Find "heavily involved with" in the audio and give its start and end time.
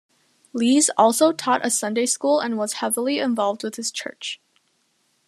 2.81-3.75